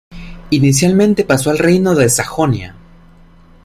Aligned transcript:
Inicialmente 0.49 1.23
pasó 1.25 1.51
al 1.51 1.59
reino 1.59 1.93
de 1.93 2.09
Sajonia. 2.09 2.75